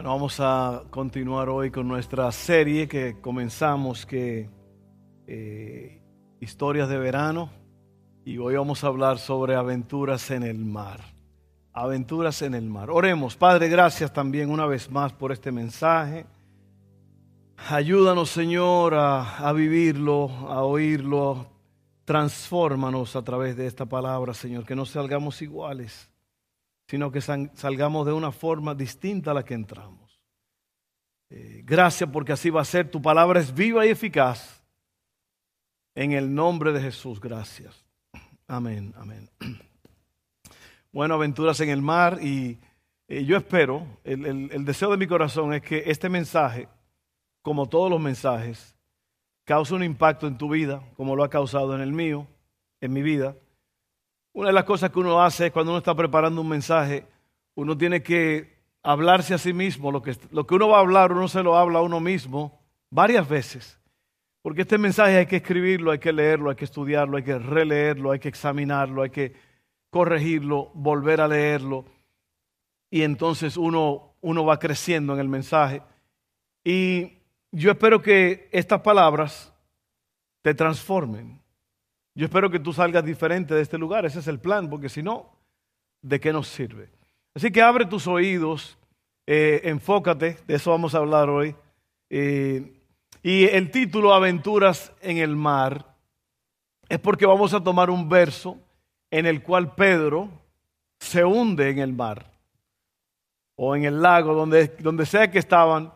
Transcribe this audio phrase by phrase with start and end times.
[0.00, 4.48] Bueno, vamos a continuar hoy con nuestra serie que comenzamos, que
[5.26, 6.00] eh,
[6.40, 7.50] historias de verano,
[8.24, 11.02] y hoy vamos a hablar sobre aventuras en el mar.
[11.74, 12.88] Aventuras en el mar.
[12.88, 16.24] Oremos, Padre, gracias también una vez más por este mensaje.
[17.68, 21.46] Ayúdanos, Señor, a, a vivirlo, a oírlo.
[22.06, 26.09] Transfórmanos a través de esta palabra, Señor, que no salgamos iguales
[26.90, 30.20] sino que salgamos de una forma distinta a la que entramos.
[31.30, 32.90] Eh, gracias porque así va a ser.
[32.90, 34.60] Tu palabra es viva y eficaz.
[35.94, 37.86] En el nombre de Jesús, gracias.
[38.48, 39.30] Amén, amén.
[40.92, 42.58] Bueno, aventuras en el mar y
[43.06, 46.66] eh, yo espero, el deseo de mi corazón es que este mensaje,
[47.42, 48.76] como todos los mensajes,
[49.44, 52.26] cause un impacto en tu vida, como lo ha causado en el mío,
[52.80, 53.36] en mi vida
[54.32, 57.06] una de las cosas que uno hace cuando uno está preparando un mensaje,
[57.54, 59.90] uno tiene que hablarse a sí mismo.
[59.90, 62.60] Lo que, lo que uno va a hablar, uno se lo habla a uno mismo
[62.90, 63.78] varias veces.
[64.42, 68.10] Porque este mensaje hay que escribirlo, hay que leerlo, hay que estudiarlo, hay que releerlo,
[68.10, 69.34] hay que examinarlo, hay que
[69.90, 71.84] corregirlo, volver a leerlo.
[72.90, 75.82] Y entonces uno, uno va creciendo en el mensaje.
[76.64, 77.18] Y
[77.52, 79.52] yo espero que estas palabras
[80.42, 81.39] te transformen.
[82.20, 85.02] Yo espero que tú salgas diferente de este lugar, ese es el plan, porque si
[85.02, 85.30] no,
[86.02, 86.90] ¿de qué nos sirve?
[87.34, 88.76] Así que abre tus oídos,
[89.26, 91.56] eh, enfócate, de eso vamos a hablar hoy.
[92.10, 92.74] Eh,
[93.22, 95.96] y el título Aventuras en el mar
[96.90, 98.58] es porque vamos a tomar un verso
[99.10, 100.28] en el cual Pedro
[100.98, 102.30] se hunde en el mar
[103.56, 105.90] o en el lago, donde, donde sea que estaban.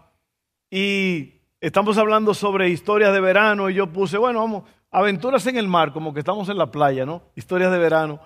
[0.71, 5.67] Y estamos hablando sobre historias de verano y yo puse, bueno, vamos, aventuras en el
[5.67, 7.23] mar, como que estamos en la playa, ¿no?
[7.35, 8.21] Historias de verano.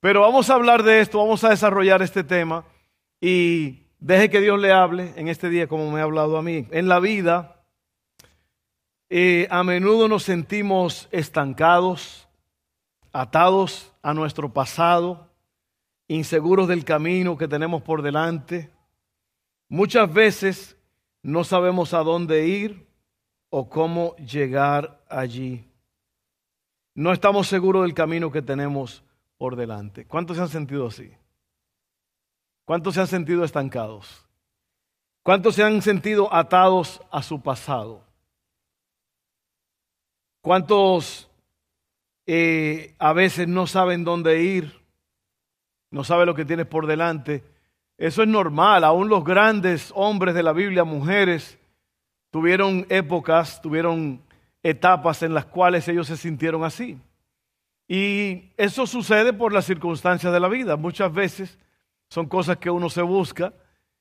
[0.00, 2.64] Pero vamos a hablar de esto, vamos a desarrollar este tema
[3.20, 6.66] y deje que Dios le hable en este día como me ha hablado a mí.
[6.72, 7.62] En la vida,
[9.08, 12.26] eh, a menudo nos sentimos estancados,
[13.12, 15.30] atados a nuestro pasado,
[16.08, 18.72] inseguros del camino que tenemos por delante.
[19.68, 20.76] Muchas veces
[21.22, 22.88] no sabemos a dónde ir
[23.50, 25.64] o cómo llegar allí
[26.98, 29.04] no estamos seguros del camino que tenemos
[29.36, 30.04] por delante.
[30.04, 31.12] ¿Cuántos se han sentido así?
[32.64, 34.26] ¿Cuántos se han sentido estancados?
[35.22, 38.04] ¿Cuántos se han sentido atados a su pasado?
[40.40, 41.30] ¿Cuántos
[42.26, 44.84] eh, a veces no saben dónde ir?
[45.92, 47.44] No saben lo que tienes por delante.
[47.96, 48.82] Eso es normal.
[48.82, 51.60] Aún los grandes hombres de la Biblia, mujeres,
[52.32, 54.20] tuvieron épocas, tuvieron
[54.68, 56.98] etapas en las cuales ellos se sintieron así.
[57.86, 60.76] Y eso sucede por las circunstancias de la vida.
[60.76, 61.58] Muchas veces
[62.08, 63.54] son cosas que uno se busca,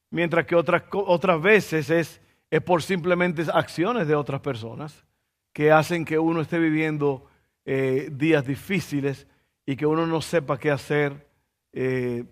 [0.09, 5.05] mientras que otras, otras veces es, es por simplemente acciones de otras personas
[5.53, 7.25] que hacen que uno esté viviendo
[7.65, 9.27] eh, días difíciles
[9.65, 11.27] y que uno no sepa qué hacer.
[11.73, 12.25] Eh,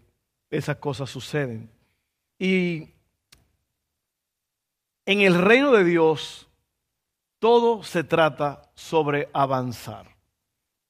[0.49, 1.69] esas cosas suceden.
[2.39, 2.89] Y
[5.05, 6.44] en el reino de Dios,
[7.39, 10.07] todo se trata sobre avanzar,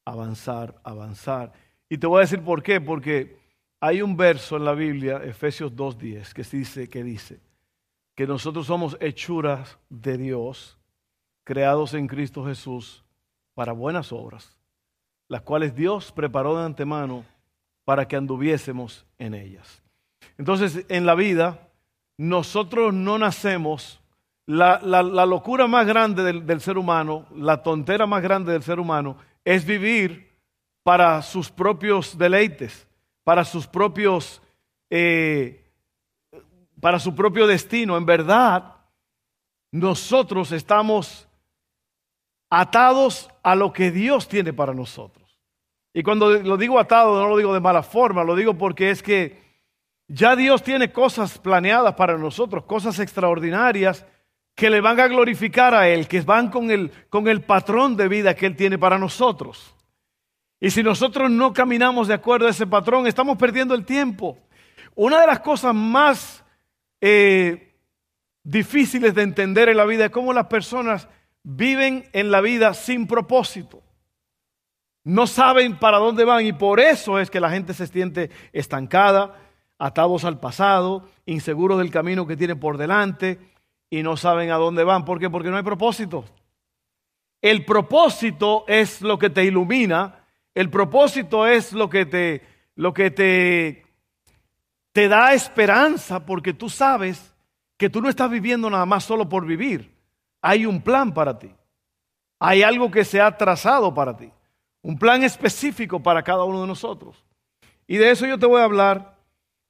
[0.06, 1.54] avanzar, avanzar.
[1.90, 3.38] Y te voy a decir por qué, porque
[3.80, 7.40] hay un verso en la Biblia, Efesios 2.10, que dice, que dice
[8.16, 10.80] que nosotros somos hechuras de Dios,
[11.44, 13.04] creados en Cristo Jesús
[13.54, 14.58] para buenas obras,
[15.28, 17.26] las cuales Dios preparó de antemano
[17.84, 19.84] para que anduviésemos en ellas.
[20.38, 21.70] Entonces, en la vida,
[22.18, 24.02] nosotros no nacemos
[24.48, 29.66] la, locura más grande del, ser humano, la tontera más grande del ser humano, es
[29.66, 30.32] vivir
[30.84, 32.88] para sus propios deleites,
[33.24, 34.42] para sus propios,
[34.90, 35.64] eh,
[36.80, 37.98] para su propio destino.
[37.98, 38.76] En verdad,
[39.72, 41.28] nosotros estamos
[42.50, 45.26] atados a lo que Dios tiene para nosotros.
[45.92, 49.02] Y cuando lo digo atado, no lo digo de mala forma, lo digo porque es
[49.02, 49.44] que
[50.08, 54.06] ya Dios tiene cosas planeadas para nosotros, cosas extraordinarias
[54.56, 58.08] que le van a glorificar a Él, que van con el, con el patrón de
[58.08, 59.76] vida que Él tiene para nosotros.
[60.62, 64.38] Y si nosotros no caminamos de acuerdo a ese patrón, estamos perdiendo el tiempo.
[64.96, 66.44] Una de las cosas más
[67.02, 67.76] eh,
[68.44, 71.10] difíciles de entender en la vida es cómo las personas
[71.44, 73.84] viven en la vida sin propósito.
[75.04, 79.36] No saben para dónde van y por eso es que la gente se siente estancada,
[79.78, 83.38] atados al pasado, inseguros del camino que tienen por delante
[83.90, 85.06] y no saben a dónde van.
[85.06, 85.30] ¿Por qué?
[85.30, 86.26] Porque no hay propósito.
[87.42, 92.42] El propósito es lo que te ilumina, el propósito es lo que te,
[92.76, 93.86] lo que te,
[94.92, 97.34] te da esperanza porque tú sabes
[97.78, 99.94] que tú no estás viviendo nada más solo por vivir.
[100.42, 101.52] Hay un plan para ti.
[102.40, 104.32] Hay algo que se ha trazado para ti.
[104.82, 107.26] Un plan específico para cada uno de nosotros.
[107.88, 109.18] Y de eso yo te voy a hablar.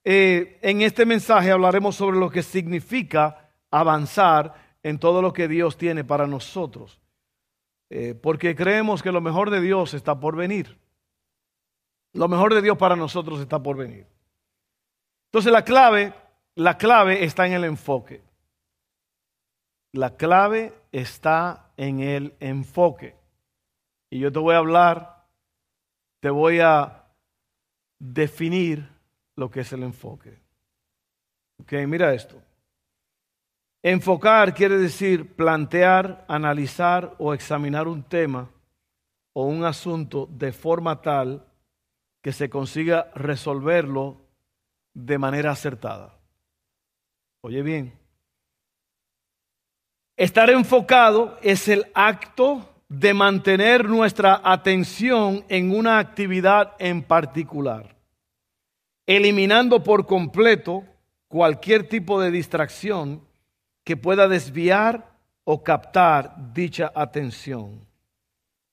[0.04, 3.45] Eh, en este mensaje hablaremos sobre lo que significa
[3.80, 7.02] avanzar en todo lo que Dios tiene para nosotros.
[7.90, 10.78] Eh, porque creemos que lo mejor de Dios está por venir.
[12.14, 14.08] Lo mejor de Dios para nosotros está por venir.
[15.28, 16.14] Entonces la clave,
[16.56, 18.24] la clave está en el enfoque.
[19.92, 23.16] La clave está en el enfoque.
[24.10, 25.26] Y yo te voy a hablar,
[26.22, 27.04] te voy a
[28.00, 28.90] definir
[29.36, 30.40] lo que es el enfoque.
[31.62, 32.42] Ok, mira esto.
[33.88, 38.50] Enfocar quiere decir plantear, analizar o examinar un tema
[39.32, 41.46] o un asunto de forma tal
[42.24, 44.26] que se consiga resolverlo
[44.96, 46.18] de manera acertada.
[47.42, 47.94] Oye bien,
[50.18, 57.96] estar enfocado es el acto de mantener nuestra atención en una actividad en particular,
[59.06, 60.84] eliminando por completo
[61.28, 63.22] cualquier tipo de distracción
[63.86, 65.16] que pueda desviar
[65.46, 67.80] o captar dicha atención.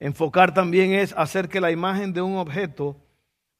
[0.01, 2.97] Enfocar también es hacer que la imagen de un objeto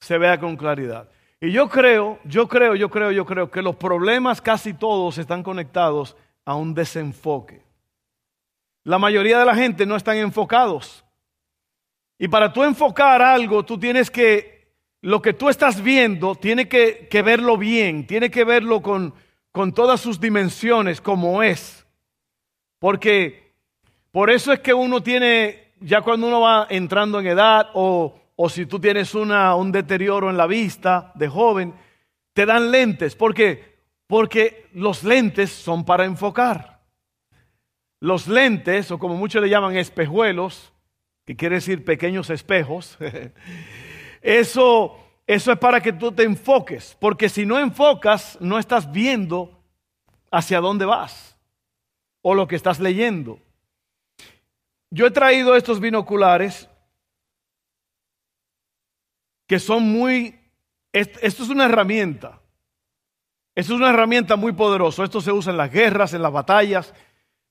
[0.01, 1.09] se vea con claridad.
[1.41, 5.45] Y yo creo, yo creo, yo creo, yo creo que los problemas casi todos están
[5.45, 7.63] conectados a un desenfoque.
[8.85, 11.05] La mayoría de la gente no están enfocados.
[12.19, 17.23] Y para tú enfocar algo, tú tienes que, lo que tú estás viendo, tiene que,
[17.25, 19.15] verlo bien, tiene que verlo con,
[19.53, 21.87] con todas sus dimensiones como es.
[22.79, 23.53] Porque
[24.11, 28.49] por eso es que uno tiene, ya cuando uno va entrando en edad o, o
[28.49, 31.75] si tú tienes un deterioro en la vista de joven,
[32.33, 33.15] te dan lentes.
[33.15, 33.79] ¿Por qué?
[34.07, 36.81] Porque los lentes son para enfocar.
[38.01, 40.73] Los lentes, o como muchos le llaman espejuelos,
[41.25, 42.99] que quiere decir pequeños espejos,
[44.23, 44.99] eso,
[45.35, 49.63] eso es para que tú te enfoques, porque si no enfocas, no estás viendo
[50.31, 51.39] hacia dónde vas
[52.21, 53.39] o lo que estás leyendo.
[54.91, 56.69] Yo he traído estos binoculares
[59.47, 60.39] que son muy,
[60.93, 62.41] esto es una herramienta,
[63.55, 66.93] esto es una herramienta muy poderosa, esto se usa en las guerras, en las batallas,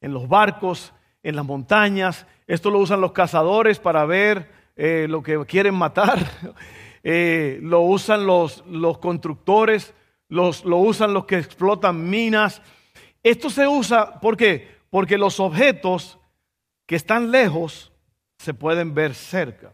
[0.01, 0.93] en los barcos,
[1.23, 2.27] en las montañas.
[2.45, 6.19] Esto lo usan los cazadores para ver eh, lo que quieren matar.
[7.03, 9.93] Eh, lo usan los, los constructores,
[10.27, 12.61] los, lo usan los que explotan minas.
[13.23, 14.79] Esto se usa, ¿por qué?
[14.89, 16.19] Porque los objetos
[16.85, 17.91] que están lejos
[18.37, 19.73] se pueden ver cerca.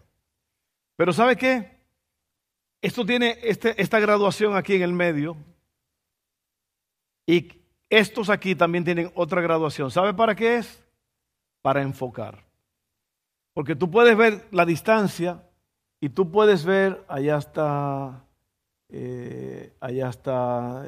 [0.96, 1.78] Pero ¿sabe qué?
[2.82, 5.38] Esto tiene este, esta graduación aquí en el medio.
[7.26, 7.52] Y
[7.90, 9.92] estos aquí también tienen otra graduación.
[9.92, 10.84] ¿Sabe para qué es?
[11.62, 12.46] Para enfocar.
[13.54, 15.47] Porque tú puedes ver la distancia
[16.00, 18.24] y tú puedes ver, allá está,
[18.90, 20.88] eh, allá está,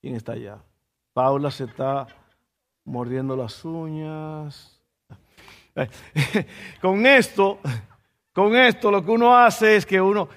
[0.00, 0.58] ¿quién está allá?
[1.12, 2.06] Paula se está
[2.84, 4.80] mordiendo las uñas.
[6.80, 7.58] con esto,
[8.32, 10.28] con esto lo que uno hace es que uno,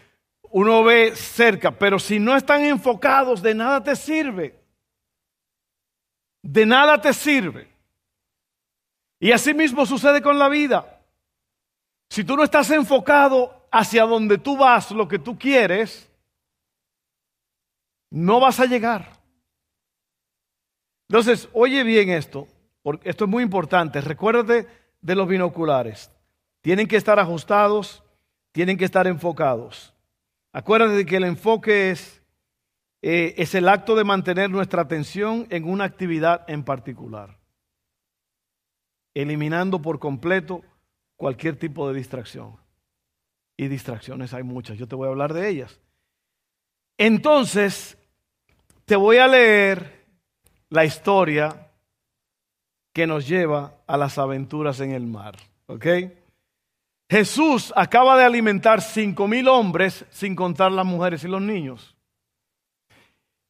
[0.52, 4.64] uno ve cerca, pero si no están enfocados, de nada te sirve
[6.44, 7.68] de nada te sirve.
[9.20, 11.00] Y así mismo sucede con la vida.
[12.10, 16.10] Si tú no estás enfocado hacia donde tú vas, lo que tú quieres,
[18.12, 19.20] no vas a llegar.
[21.10, 22.48] Entonces, oye bien esto,
[22.84, 24.00] porque esto es muy importante.
[24.00, 24.68] Recuérdate
[25.02, 26.12] de los binoculares.
[26.62, 28.04] Tienen que estar ajustados,
[28.52, 29.94] tienen que estar enfocados.
[30.54, 32.24] Acuérdate de que el enfoque es
[33.06, 37.38] eh, es el acto de mantener nuestra atención en una actividad en particular,
[39.14, 40.62] eliminando por completo
[41.18, 42.63] cualquier tipo de distracción.
[43.56, 45.80] Y distracciones hay muchas, yo te voy a hablar de ellas.
[46.98, 47.98] Entonces,
[48.86, 50.06] te voy a leer
[50.70, 51.70] la historia
[52.94, 55.36] que nos lleva a las aventuras en el mar.
[55.68, 55.86] ¿Ok?
[57.10, 61.96] Jesús acaba de alimentar cinco mil hombres sin contar las mujeres y los niños.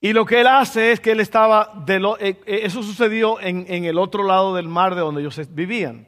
[0.01, 3.39] Y lo que él hace es que él estaba, de lo, eh, eh, eso sucedió
[3.39, 6.07] en, en, el otro lado del mar de donde ellos vivían.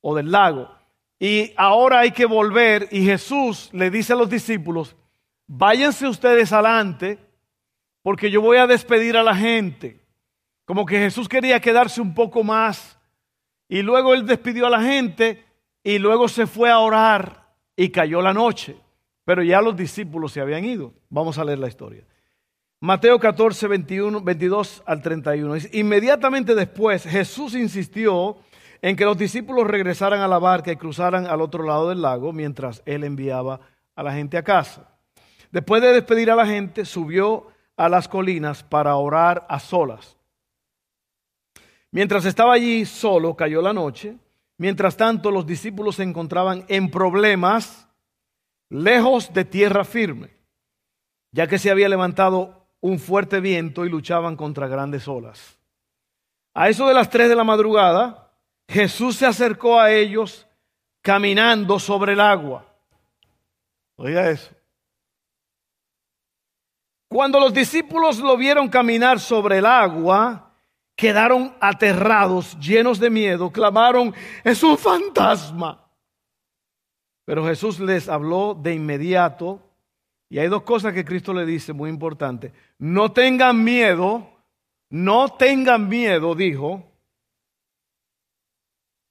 [0.00, 0.70] o del lago.
[1.22, 4.96] Y ahora hay que volver y Jesús le dice a los discípulos,
[5.46, 7.18] váyanse ustedes adelante
[8.02, 10.00] porque yo voy a despedir a la gente.
[10.64, 12.98] Como que Jesús quería quedarse un poco más.
[13.68, 15.44] Y luego él despidió a la gente
[15.84, 18.76] y luego se fue a orar y cayó la noche.
[19.24, 20.94] Pero ya los discípulos se habían ido.
[21.10, 22.02] Vamos a leer la historia.
[22.80, 25.56] Mateo 14, 21, 22 al 31.
[25.72, 28.38] Inmediatamente después Jesús insistió
[28.82, 32.32] en que los discípulos regresaran a la barca y cruzaran al otro lado del lago
[32.32, 33.60] mientras él enviaba
[33.94, 34.88] a la gente a casa.
[35.50, 40.16] Después de despedir a la gente, subió a las colinas para orar a solas.
[41.90, 44.16] Mientras estaba allí solo, cayó la noche.
[44.58, 47.88] Mientras tanto, los discípulos se encontraban en problemas
[48.68, 50.30] lejos de tierra firme,
[51.32, 55.58] ya que se había levantado un fuerte viento y luchaban contra grandes olas.
[56.54, 58.19] A eso de las tres de la madrugada,
[58.70, 60.46] Jesús se acercó a ellos
[61.02, 62.64] caminando sobre el agua.
[63.96, 64.54] Oiga eso.
[67.08, 70.52] Cuando los discípulos lo vieron caminar sobre el agua,
[70.94, 75.90] quedaron aterrados, llenos de miedo, clamaron, es un fantasma.
[77.24, 79.60] Pero Jesús les habló de inmediato,
[80.28, 82.52] y hay dos cosas que Cristo le dice muy importantes.
[82.78, 84.30] No tengan miedo,
[84.90, 86.89] no tengan miedo, dijo,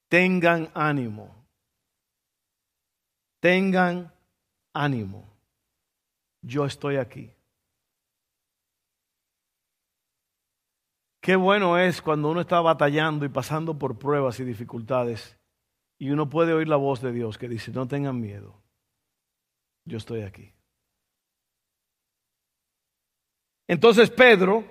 [0.09, 1.33] tengan ánimo.
[3.39, 4.11] Tengan
[4.73, 5.25] ánimo.
[6.41, 7.31] Yo estoy aquí.
[11.21, 15.37] Qué bueno es cuando uno está batallando y pasando por pruebas y dificultades
[15.99, 18.55] y uno puede oír la voz de Dios que dice, no tengan miedo,
[19.85, 20.53] yo estoy aquí.
[23.67, 24.63] Entonces Pedro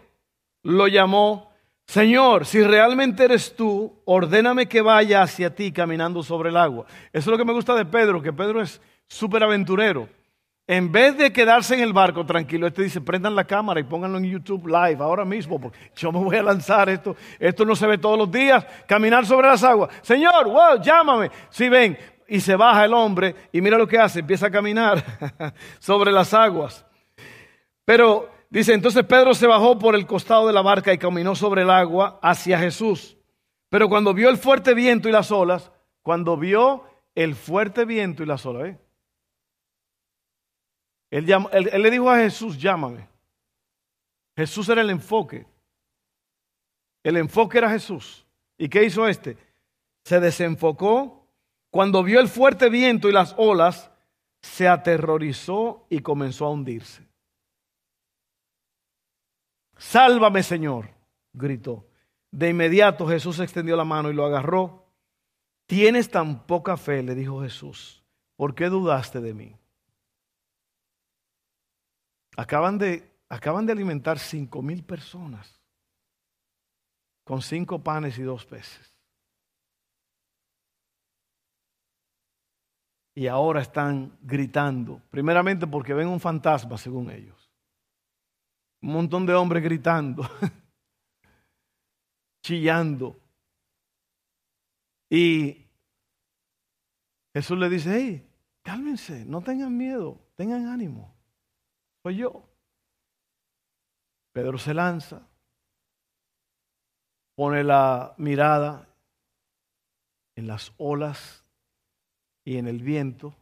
[0.62, 1.47] lo llamó,
[1.88, 6.84] Señor, si realmente eres tú, ordéname que vaya hacia ti caminando sobre el agua.
[7.14, 10.06] Eso es lo que me gusta de Pedro, que Pedro es súper aventurero.
[10.66, 14.18] En vez de quedarse en el barco tranquilo, este dice, prendan la cámara y pónganlo
[14.18, 17.16] en YouTube live ahora mismo, porque yo me voy a lanzar esto.
[17.38, 19.88] Esto no se ve todos los días, caminar sobre las aguas.
[20.02, 21.30] Señor, wow, llámame.
[21.48, 21.96] Si ven,
[22.28, 25.02] y se baja el hombre y mira lo que hace, empieza a caminar
[25.78, 26.84] sobre las aguas.
[27.86, 31.62] Pero dice, entonces Pedro se bajó por el costado de la barca y caminó sobre
[31.62, 33.16] el agua hacia Jesús.
[33.68, 35.70] Pero cuando vio el fuerte viento y las olas,
[36.02, 38.78] cuando vio el fuerte viento y las olas, ¿eh?
[41.10, 43.08] Él, le dijo a Jesús, llámame.
[44.36, 45.46] Jesús era el enfoque.
[47.02, 48.26] El enfoque era Jesús.
[48.58, 49.36] ¿Y qué hizo este?
[50.04, 51.26] Se desenfocó.
[51.70, 53.90] Cuando vio el fuerte viento y las olas,
[54.42, 57.07] se aterrorizó y comenzó a hundirse.
[59.78, 60.90] Sálvame, Señor,
[61.32, 61.86] gritó.
[62.30, 64.92] De inmediato Jesús extendió la mano y lo agarró.
[65.66, 68.04] Tienes tan poca fe, le dijo Jesús.
[68.36, 69.56] ¿Por qué dudaste de mí?
[72.36, 75.58] Acaban de, acaban de alimentar cinco mil personas
[77.24, 78.96] con cinco panes y dos peces.
[83.14, 87.47] Y ahora están gritando, primeramente porque ven un fantasma, según ellos.
[88.80, 90.22] Un montón de hombres gritando,
[92.42, 93.18] chillando.
[95.10, 95.66] Y
[97.34, 98.30] Jesús le dice, hey,
[98.62, 101.18] cálmense, no tengan miedo, tengan ánimo
[102.10, 102.48] yo.
[104.32, 105.26] Pedro se lanza,
[107.34, 108.88] pone la mirada
[110.36, 111.44] en las olas
[112.44, 113.34] y en el viento.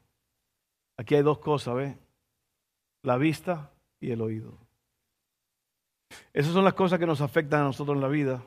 [0.97, 1.99] Aquí hay dos cosas, ¿ve?
[3.03, 4.66] La vista y el oído.
[6.33, 8.43] Esas son las cosas que nos afectan a nosotros en la vida.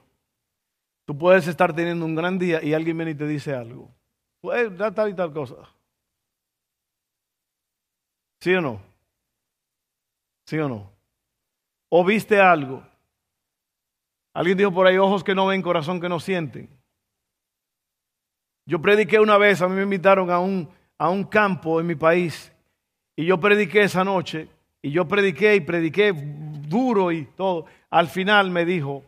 [1.05, 3.89] Tú puedes estar teniendo un gran día y alguien viene y te dice algo.
[4.41, 5.55] Pues, tal y tal cosa.
[8.39, 8.81] ¿Sí o no?
[10.45, 10.91] ¿Sí o no?
[11.89, 12.83] ¿O viste algo?
[14.33, 16.69] Alguien dijo por ahí, ojos que no ven, corazón que no sienten.
[18.65, 21.95] Yo prediqué una vez, a mí me invitaron a un, a un campo en mi
[21.95, 22.51] país
[23.15, 24.47] y yo prediqué esa noche
[24.81, 27.65] y yo prediqué y prediqué duro y todo.
[27.89, 29.03] Al final me dijo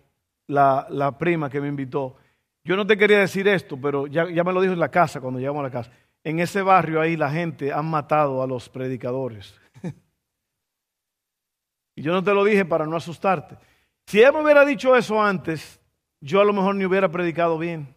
[0.47, 2.17] la, la prima que me invitó,
[2.63, 5.19] yo no te quería decir esto, pero ya, ya me lo dijo en la casa,
[5.19, 5.91] cuando llegamos a la casa.
[6.23, 9.59] En ese barrio ahí la gente han matado a los predicadores.
[11.93, 13.57] Y yo no te lo dije para no asustarte.
[14.07, 15.79] Si él me hubiera dicho eso antes,
[16.21, 17.93] yo a lo mejor ni hubiera predicado bien.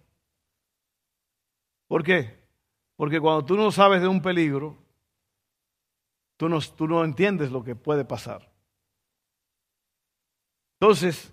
[1.87, 2.37] ¿Por qué?
[2.97, 4.77] Porque cuando tú no sabes de un peligro,
[6.37, 8.51] tú no, tú no entiendes lo que puede pasar.
[10.81, 11.33] Entonces,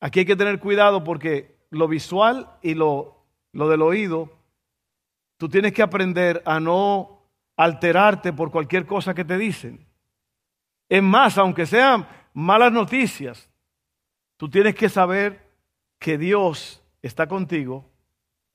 [0.00, 3.18] aquí hay que tener cuidado porque lo visual y lo
[3.52, 4.30] lo del oído,
[5.36, 7.22] tú tienes que aprender a no
[7.56, 9.86] alterarte por cualquier cosa que te dicen.
[10.88, 13.48] Es más, aunque sean malas noticias,
[14.36, 15.44] tú tienes que saber
[15.98, 17.84] que Dios está contigo,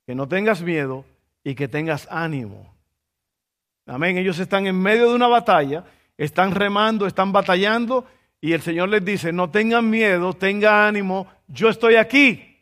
[0.05, 1.05] que no tengas miedo
[1.43, 2.72] y que tengas ánimo.
[3.85, 4.17] Amén.
[4.17, 5.83] Ellos están en medio de una batalla,
[6.17, 8.05] están remando, están batallando
[8.39, 12.61] y el Señor les dice, no tengan miedo, tengan ánimo, yo estoy aquí.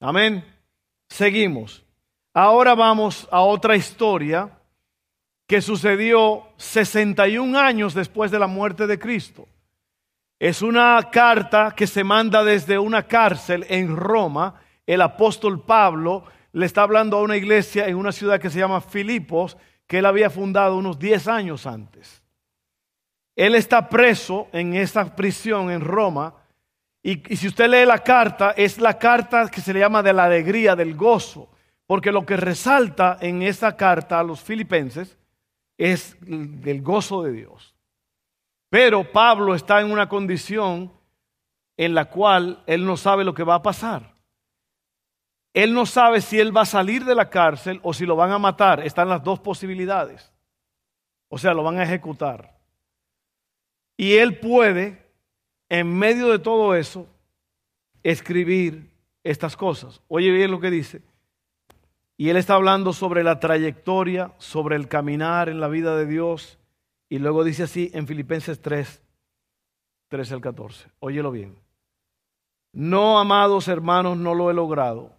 [0.00, 0.44] Amén.
[1.08, 1.84] Seguimos.
[2.34, 4.50] Ahora vamos a otra historia
[5.46, 9.48] que sucedió 61 años después de la muerte de Cristo.
[10.38, 14.60] Es una carta que se manda desde una cárcel en Roma.
[14.86, 16.24] El apóstol Pablo
[16.58, 20.06] le está hablando a una iglesia en una ciudad que se llama Filipos, que él
[20.06, 22.20] había fundado unos 10 años antes.
[23.36, 26.34] Él está preso en esa prisión en Roma.
[27.00, 30.12] Y, y, si usted lee la carta, es la carta que se le llama de
[30.12, 31.48] la alegría, del gozo.
[31.86, 35.16] Porque lo que resalta en esa carta a los filipenses
[35.76, 37.76] es el gozo de Dios.
[38.68, 40.92] Pero Pablo está en una condición
[41.76, 44.17] en la cual él no sabe lo que va a pasar.
[45.54, 48.30] Él no sabe si él va a salir de la cárcel o si lo van
[48.32, 48.80] a matar.
[48.80, 50.32] Están las dos posibilidades.
[51.28, 52.58] O sea, lo van a ejecutar.
[53.96, 55.04] Y él puede,
[55.68, 57.06] en medio de todo eso,
[58.02, 58.90] escribir
[59.24, 60.00] estas cosas.
[60.08, 61.02] Oye bien lo que dice.
[62.16, 66.58] Y él está hablando sobre la trayectoria, sobre el caminar en la vida de Dios.
[67.08, 69.02] Y luego dice así en Filipenses 3,
[70.08, 70.88] 13 al 14.
[71.00, 71.56] Óyelo bien.
[72.72, 75.17] No, amados hermanos, no lo he logrado.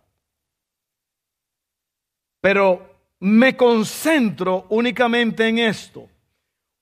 [2.42, 6.10] Pero me concentro únicamente en esto.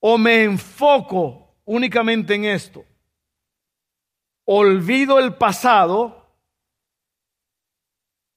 [0.00, 2.84] O me enfoco únicamente en esto.
[4.44, 6.26] Olvido el pasado.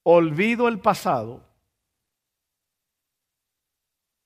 [0.04, 1.52] Olvido el pasado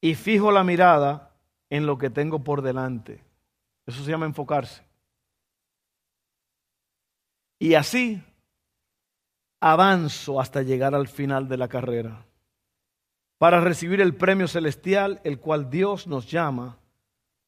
[0.01, 1.35] y fijo la mirada
[1.69, 3.23] en lo que tengo por delante.
[3.87, 4.85] Eso se llama enfocarse.
[7.59, 8.23] Y así
[9.61, 12.25] avanzo hasta llegar al final de la carrera
[13.39, 16.79] para recibir el premio celestial, el cual Dios nos llama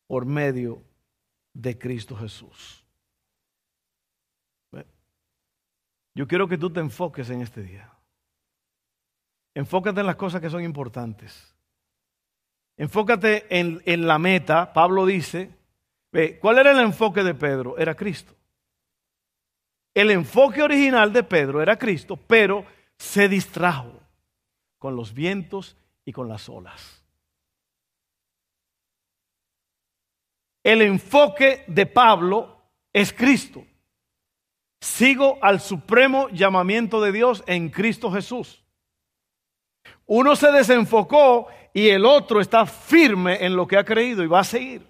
[0.07, 0.83] por medio
[1.55, 2.85] de Cristo Jesús.
[6.15, 7.89] Yo quiero que tú te enfoques en este día.
[9.55, 11.55] Enfócate en las cosas que son importantes.
[12.77, 14.73] Enfócate en, la meta.
[14.73, 15.51] Pablo dice,
[16.41, 17.79] ¿cuál era el enfoque de Pedro?
[17.79, 18.35] Era Cristo.
[19.95, 22.65] El enfoque original de Pedro era Cristo, pero
[22.97, 24.01] se distrajo
[24.79, 27.05] con los vientos y con las olas.
[30.63, 32.63] El enfoque de Pablo
[32.93, 33.65] es Cristo.
[34.81, 38.63] Sigo al supremo llamamiento de Dios en Cristo Jesús.
[40.07, 44.41] Uno se desenfocó y el otro está firme en lo que ha creído y va
[44.41, 44.87] a seguir.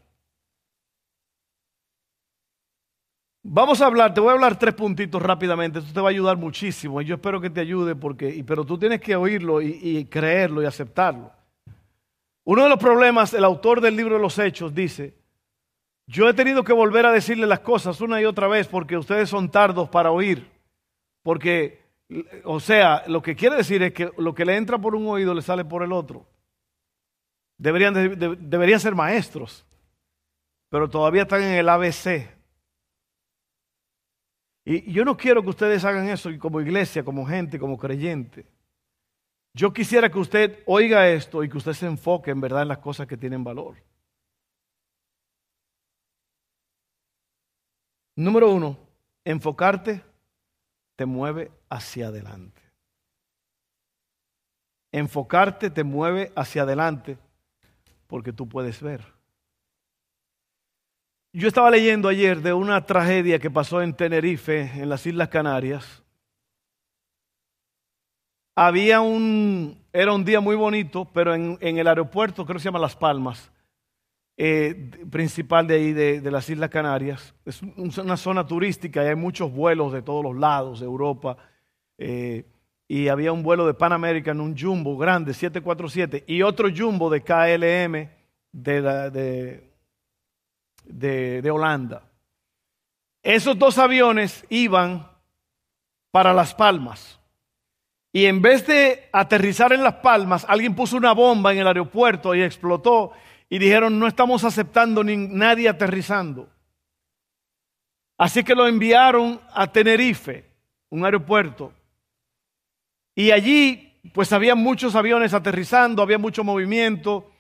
[3.51, 6.37] Vamos a hablar, te voy a hablar tres puntitos rápidamente, esto te va a ayudar
[6.37, 10.63] muchísimo y yo espero que te ayude porque, pero tú tienes que oírlo y, creerlo
[10.63, 11.33] y aceptarlo.
[12.45, 15.15] Uno de los problemas, el autor del libro de los Hechos dice,
[16.07, 19.31] yo he tenido que volver a decirle las cosas una y otra vez porque ustedes
[19.31, 20.47] son tardos para oír,
[21.23, 21.81] porque,
[22.45, 25.33] o sea, lo que quiere decir es que lo que le entra por un oído
[25.33, 26.27] le sale por el otro.
[27.57, 29.65] Deberían, deberían ser maestros,
[30.69, 32.38] pero todavía están en el ABC.
[34.71, 38.45] Y yo no quiero que ustedes hagan eso como iglesia, como gente, como creyente.
[39.55, 42.77] Yo quisiera que usted oiga esto y que usted se enfoque en verdad en las
[42.77, 43.77] cosas que tienen valor.
[48.15, 48.77] Número uno,
[49.25, 50.03] enfocarte
[50.97, 52.61] te mueve hacia adelante.
[54.93, 57.17] Enfocarte te mueve hacia adelante
[58.07, 59.18] porque tú puedes ver.
[61.33, 66.03] Yo estaba leyendo ayer de una tragedia que pasó en Tenerife, en las Islas Canarias.
[68.57, 72.79] Había un, era un día muy bonito, pero en, el aeropuerto, creo que se llama
[72.79, 73.53] Las Palmas,
[74.39, 77.35] eh, principal de ahí, de, las Islas Canarias.
[77.45, 81.37] Es una zona turística y hay muchos vuelos de todos los lados, de Europa.
[81.99, 82.47] Eh,
[82.89, 87.21] y había un vuelo de Pan American, un jumbo grande, 747, y otro jumbo de
[87.21, 88.09] KLM
[88.51, 89.68] de, de,
[90.89, 92.03] de Holanda.
[93.23, 95.07] Esos dos aviones iban
[96.11, 97.19] para Las Palmas.
[98.13, 102.35] Y en vez de aterrizar en Las Palmas, alguien puso una bomba en el aeropuerto
[102.35, 103.13] y explotó.
[103.51, 106.49] Y dijeron, no estamos aceptando ni nadie aterrizando.
[108.17, 110.45] Así que lo enviaron a Tenerife,
[110.91, 111.73] un aeropuerto
[113.15, 117.31] Y allí, pues había muchos aviones aterrizando, había mucho movimiento.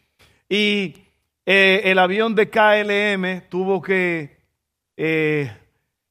[0.48, 0.94] Y
[1.50, 4.36] eh, el avión de KLM tuvo que
[4.98, 5.50] eh,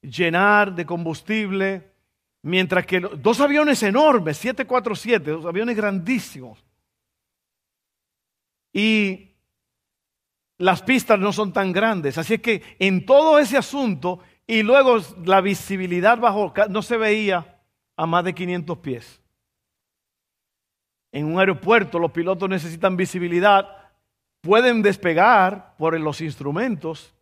[0.02, 1.91] llenar de combustible,
[2.41, 6.65] mientras que dos aviones enormes, 747, dos aviones grandísimos.
[8.73, 9.36] Y
[10.58, 12.17] las pistas no son tan grandes.
[12.17, 17.62] Así es que en todo ese asunto, y luego la visibilidad bajo, no se veía
[17.95, 19.21] a más de 500 pies.
[21.12, 23.77] En un aeropuerto los pilotos necesitan visibilidad,
[24.41, 27.13] pueden despegar por los instrumentos,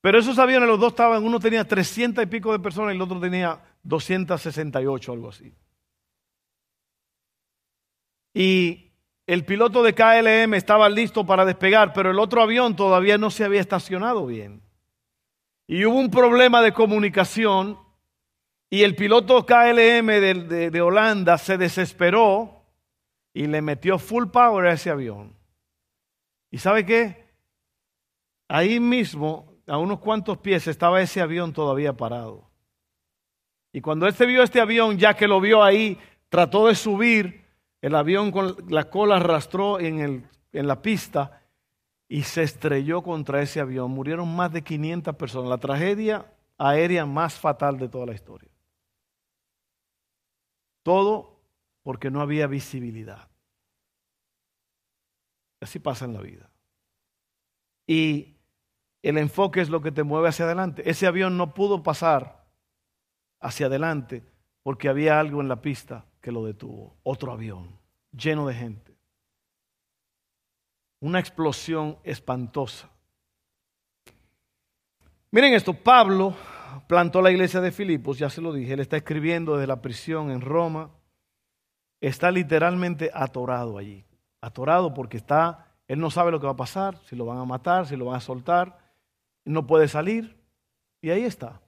[0.00, 3.02] pero esos aviones los dos estaban, uno tenía 300 y pico de personas y el
[3.02, 5.52] otro tenía 268, algo así.
[8.34, 8.92] Y
[9.26, 13.44] el piloto de KLM estaba listo para despegar, pero el otro avión todavía no se
[13.44, 14.60] había estacionado bien.
[15.66, 17.78] Y hubo un problema de comunicación
[18.68, 22.64] y el piloto KLM de, de, Holanda se desesperó
[23.32, 25.32] y le metió full power a ese avión.
[26.54, 27.34] ¿Y sabe qué?
[28.46, 32.48] Ahí mismo, a unos cuantos pies, estaba ese avión todavía parado.
[33.72, 37.44] Y cuando él se vio este avión, ya que lo vio ahí, trató de subir,
[37.80, 41.42] el avión con la cola arrastró en, el, en la pista
[42.06, 43.90] y se estrelló contra ese avión.
[43.90, 45.50] Murieron más de 500 personas.
[45.50, 48.52] La tragedia aérea más fatal de toda la historia.
[50.84, 51.40] Todo
[51.82, 53.33] porque no había visibilidad.
[55.64, 56.50] Así pasa en la vida.
[57.86, 58.36] Y
[59.02, 60.88] el enfoque es lo que te mueve hacia adelante.
[60.88, 62.46] Ese avión no pudo pasar
[63.40, 64.24] hacia adelante
[64.62, 66.96] porque había algo en la pista que lo detuvo.
[67.02, 67.78] Otro avión
[68.12, 68.94] lleno de gente
[71.04, 72.88] una explosión espantosa.
[75.30, 76.34] Miren esto, Pablo
[76.86, 80.30] plantó la iglesia de Filipos, ya se lo dije, él está escribiendo desde la prisión
[80.30, 80.92] en Roma,
[82.00, 84.06] está literalmente atorado allí,
[84.44, 87.44] atorado porque está, él no sabe lo que va a pasar, si lo van a
[87.44, 88.78] matar, si lo van a soltar,
[89.44, 90.36] no puede salir,
[91.00, 91.60] y ahí está.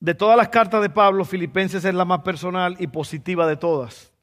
[0.00, 4.14] De todas las cartas de Pablo, Filipenses es la más personal y positiva de todas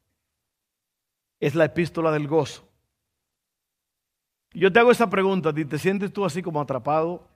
[1.42, 2.64] es la epístola del gozo.
[4.54, 7.28] Yo te hago esa pregunta, ¿te sientes tú así como atrapado?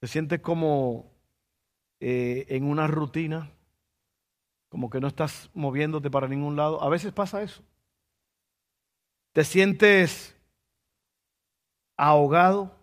[0.00, 1.08] ¿Te sientes como
[2.00, 3.52] eh, en una rutina?
[4.68, 6.82] Como que no estás moviéndote para ningún lado.
[6.82, 7.62] A veces pasa eso.
[9.32, 10.36] ¿Te sientes
[11.96, 12.74] ahogado?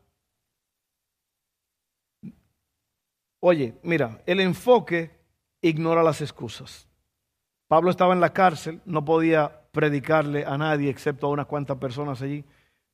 [3.40, 5.12] Oye, mira, el enfoque
[5.62, 6.88] ignora las excusas.
[7.68, 12.22] Pablo estaba en la cárcel, no podía predicarle a nadie excepto a unas cuantas personas
[12.22, 12.46] allí.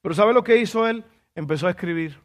[0.01, 1.05] Pero ¿sabe lo que hizo él?
[1.35, 2.19] Empezó a escribir.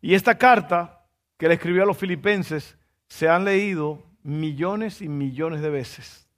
[0.00, 2.76] Y esta carta que le escribió a los filipenses
[3.08, 6.28] se han leído millones y millones de veces.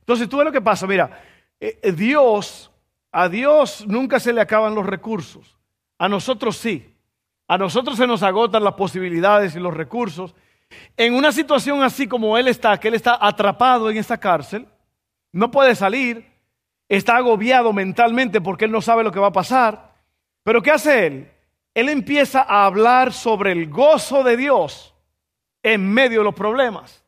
[0.00, 0.86] Entonces, tú ves lo que pasa.
[0.86, 1.22] Mira,
[1.58, 2.70] eh, Dios,
[3.12, 5.56] a Dios nunca se le acaban los recursos.
[5.98, 6.94] A nosotros sí.
[7.46, 10.34] A nosotros se nos agotan las posibilidades y los recursos.
[10.96, 14.66] En una situación así como él está, que él está atrapado en esta cárcel,
[15.32, 16.30] no puede salir,
[16.88, 19.94] está agobiado mentalmente porque él no sabe lo que va a pasar.
[20.42, 21.30] Pero ¿qué hace él?
[21.74, 24.89] Él empieza a hablar sobre el gozo de Dios
[25.62, 27.04] en medio de los problemas.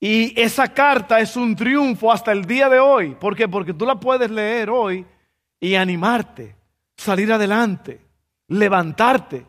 [0.00, 3.14] Y esa carta es un triunfo hasta el día de hoy.
[3.14, 3.48] ¿Por qué?
[3.48, 5.04] Porque tú la puedes leer hoy
[5.58, 6.54] y animarte,
[6.96, 8.00] salir adelante,
[8.46, 9.44] levantarte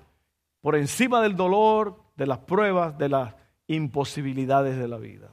[0.59, 3.35] por encima del dolor, de las pruebas, de las
[3.67, 5.31] imposibilidades de la vida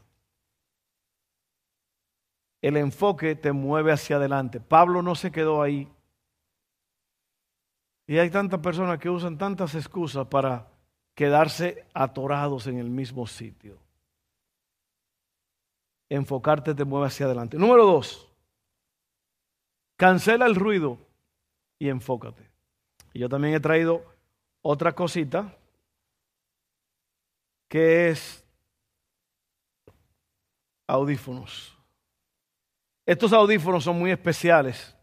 [2.67, 4.61] el enfoque te mueve hacia adelante.
[4.61, 5.89] Pablo no se quedó ahí.
[8.09, 10.69] Y hay tantas personas que usan tantas excusas para
[11.17, 13.79] quedarse atorados en el mismo sitio.
[16.09, 17.57] Enfocarte te mueve hacia adelante.
[17.57, 18.29] Número dos,
[19.97, 20.99] cancela el ruido
[21.79, 22.49] y enfócate.
[23.15, 24.05] Yo también he traído
[24.61, 25.57] otra cosita
[27.67, 28.45] que es
[30.87, 31.77] audífonos.
[33.07, 34.95] Estos audífonos son muy especiales.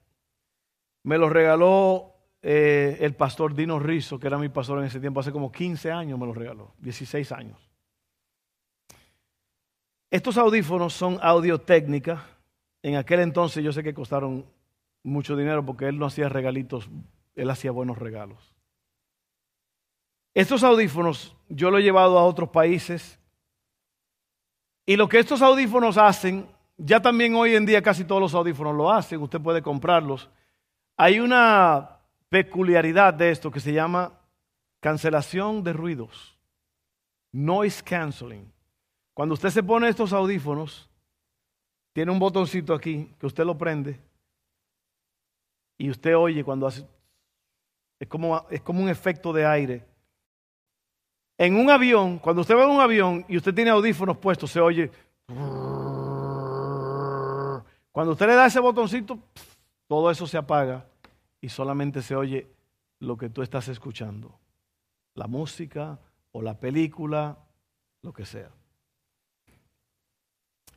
[1.02, 2.13] Me los regaló
[2.46, 5.94] eh, el pastor Dino Rizzo, que era mi pastor en ese tiempo, hace como 15
[5.94, 7.58] años me los regaló, 16 años.
[10.12, 12.28] Estos audífonos son audio técnica.
[12.84, 14.46] En aquel entonces yo sé que costaron
[15.04, 16.90] mucho dinero porque él no hacía regalitos,
[17.36, 18.54] él hacía buenos regalos.
[20.34, 23.20] Estos audífonos yo lo he llevado a otros países
[24.86, 28.76] y lo que estos audífonos hacen ya también hoy en día casi todos los audífonos
[28.76, 30.30] lo hacen, usted puede comprarlos.
[30.98, 31.93] Hay una
[32.34, 34.12] peculiaridad de esto que se llama
[34.80, 36.36] cancelación de ruidos,
[37.32, 38.52] noise canceling.
[39.14, 40.90] Cuando usted se pone estos audífonos,
[41.94, 44.00] tiene un botoncito aquí que usted lo prende
[45.78, 46.88] y usted oye cuando hace...
[48.00, 49.86] Es como, es como un efecto de aire.
[51.38, 54.60] En un avión, cuando usted va en un avión y usted tiene audífonos puestos, se
[54.60, 54.90] oye...
[57.92, 59.20] Cuando usted le da ese botoncito,
[59.88, 60.84] todo eso se apaga
[61.44, 62.48] y solamente se oye
[63.00, 64.40] lo que tú estás escuchando.
[65.14, 66.00] La música
[66.32, 67.38] o la película,
[68.02, 68.50] lo que sea.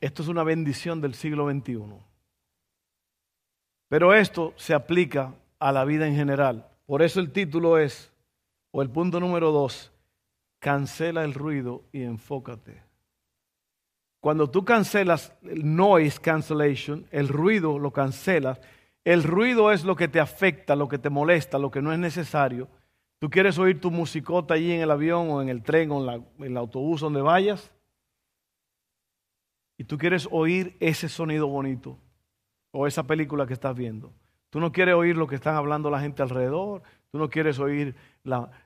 [0.01, 1.79] Esto es una bendición del siglo XXI.
[3.87, 6.67] Pero esto se aplica a la vida en general.
[6.85, 8.11] Por eso el título es,
[8.71, 9.93] o el punto número dos,
[10.59, 12.83] cancela el ruido y enfócate.
[14.19, 18.59] Cuando tú cancelas el noise cancellation, el ruido lo cancelas,
[19.07, 21.97] el ruido es lo que te afecta, lo que te molesta, lo que no es
[21.97, 22.67] necesario.
[23.19, 26.25] Tú quieres oír tu musicota allí en el avión o en el tren o en,
[26.43, 27.71] el autobús donde vayas.
[29.77, 31.97] Y tú quieres oír ese sonido bonito
[32.71, 34.11] o esa película que estás viendo.
[34.49, 36.83] Tú no quieres oír lo que están hablando la gente alrededor.
[37.09, 37.95] Tú no quieres oír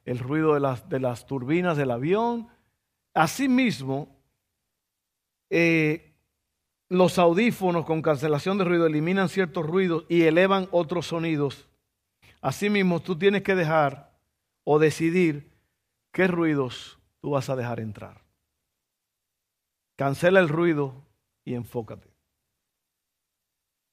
[0.06, 2.48] el ruido de las, de las turbinas del avión.
[3.14, 4.10] Asimismo,
[5.52, 6.11] eh,
[6.92, 11.70] los audífonos con cancelación de ruido eliminan ciertos ruidos y elevan otros sonidos.
[12.42, 14.12] Asimismo, tú tienes que dejar
[14.66, 15.50] o decidir
[16.12, 18.22] qué ruidos tú vas a dejar entrar.
[19.96, 20.94] Cancela el ruido
[21.46, 22.10] y enfócate.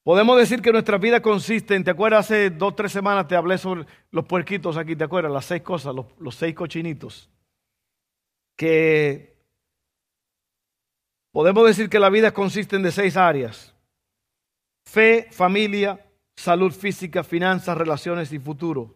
[0.03, 2.27] Podemos decir que nuestra vida consiste en, ¿te acuerdas?
[2.27, 5.31] Hace dos, tres semanas te hablé sobre los puerquitos aquí, ¿te acuerdas?
[5.31, 7.31] Las seis cosas, los, los seis cochinitos.
[8.57, 9.38] Que
[11.33, 13.75] podemos decir que la vida consiste en de seis áreas.
[14.85, 18.95] Fe, familia, salud física, finanzas, relaciones y futuro.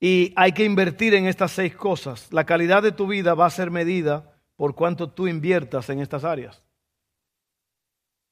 [0.00, 2.32] Y hay que invertir en estas seis cosas.
[2.32, 6.24] La calidad de tu vida va a ser medida por cuánto tú inviertas en estas
[6.24, 6.62] áreas.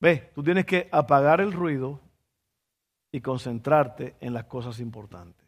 [0.01, 2.01] Ve, tú tienes que apagar el ruido
[3.11, 5.48] y concentrarte en las cosas importantes.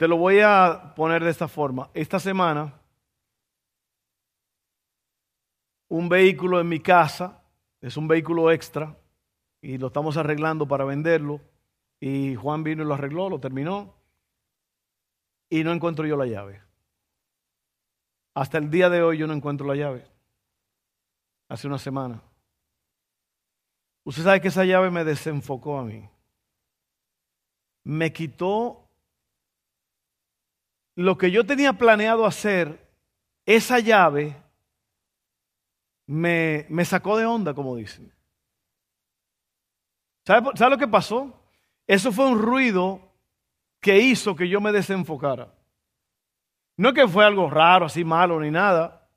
[0.00, 1.90] Te lo voy a poner de esta forma.
[1.92, 2.72] Esta semana,
[5.88, 7.44] un vehículo en mi casa,
[7.82, 8.96] es un vehículo extra,
[9.60, 11.42] y lo estamos arreglando para venderlo,
[12.00, 13.94] y Juan vino y lo arregló, lo terminó,
[15.50, 16.62] y no encuentro yo la llave.
[18.32, 20.06] Hasta el día de hoy yo no encuentro la llave.
[21.46, 22.22] Hace una semana.
[24.04, 26.08] Usted sabe que esa llave me desenfocó a mí.
[27.84, 28.86] Me quitó
[30.94, 32.88] lo que yo tenía planeado hacer.
[33.46, 34.36] Esa llave
[36.06, 38.12] me, me sacó de onda, como dicen.
[40.26, 41.40] ¿Sabe, ¿Sabe lo que pasó?
[41.86, 43.00] Eso fue un ruido
[43.80, 45.52] que hizo que yo me desenfocara.
[46.76, 49.08] No es que fue algo raro, así malo ni nada.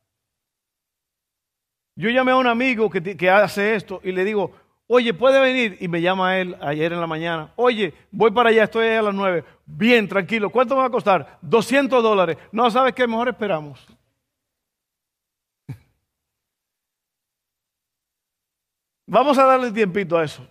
[1.96, 4.52] Yo llamé a un amigo que, que hace esto y le digo,
[4.88, 5.78] oye, ¿puede venir?
[5.80, 7.52] Y me llama él ayer en la mañana.
[7.56, 9.43] Oye, voy para allá, estoy allá a las nueve.
[9.65, 10.50] Bien, tranquilo.
[10.50, 11.38] ¿Cuánto me va a costar?
[11.41, 12.38] 200 dólares.
[12.52, 13.08] No, ¿sabes qué?
[13.08, 13.86] Mejor esperamos.
[19.08, 20.48] Vamos a darle tiempito a eso.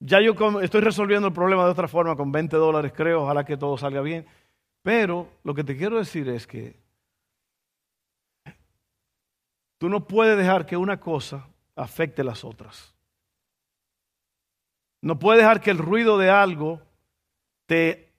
[0.00, 3.22] Ya yo estoy resolviendo el problema de otra forma con 20 dólares, creo.
[3.22, 4.26] Ojalá que todo salga bien.
[4.82, 6.78] Pero lo que te quiero decir es que
[9.78, 12.93] tú no puedes dejar que una cosa afecte las otras.
[15.04, 16.80] No puedes dejar que el ruido de algo
[17.66, 18.10] te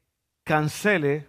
[0.44, 1.28] cancele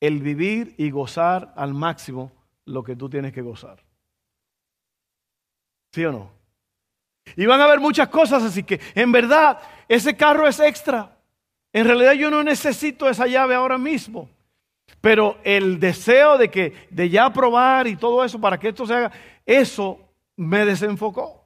[0.00, 2.32] el vivir y gozar al máximo
[2.64, 3.84] lo que tú tienes que gozar.
[5.92, 6.30] ¿Sí o no?
[7.36, 11.14] Y van a haber muchas cosas, así que en verdad ese carro es extra.
[11.70, 14.30] En realidad yo no necesito esa llave ahora mismo.
[15.02, 18.94] Pero el deseo de que de ya probar y todo eso para que esto se
[18.94, 19.12] haga,
[19.44, 20.00] eso
[20.36, 21.45] me desenfocó.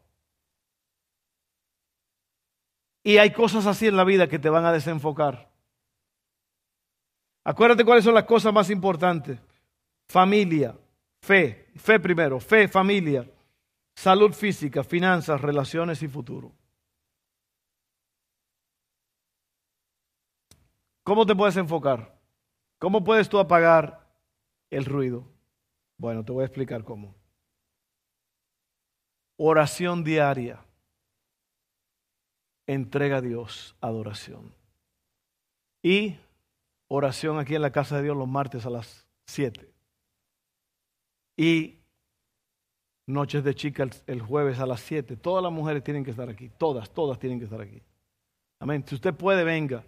[3.02, 5.50] Y hay cosas así en la vida que te van a desenfocar.
[7.44, 9.40] Acuérdate cuáles son las cosas más importantes.
[10.08, 10.76] Familia,
[11.20, 13.28] fe, fe primero, fe, familia,
[13.94, 16.52] salud física, finanzas, relaciones y futuro.
[21.02, 22.16] ¿Cómo te puedes enfocar?
[22.78, 24.06] ¿Cómo puedes tú apagar
[24.70, 25.26] el ruido?
[25.96, 27.14] Bueno, te voy a explicar cómo.
[29.36, 30.64] Oración diaria.
[32.72, 34.54] Entrega a Dios adoración.
[35.82, 36.16] Y
[36.86, 39.68] oración aquí en la casa de Dios los martes a las 7.
[41.36, 41.80] Y
[43.06, 45.16] noches de chica el, jueves a las 7.
[45.16, 46.48] Todas las mujeres tienen que estar aquí.
[46.58, 47.82] Todas, todas tienen que estar aquí.
[48.60, 48.84] Amén.
[48.86, 49.82] Si usted puede, venga